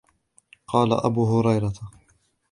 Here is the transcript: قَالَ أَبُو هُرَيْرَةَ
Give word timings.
قَالَ 0.67 0.93
أَبُو 0.93 1.25
هُرَيْرَةَ 1.25 1.73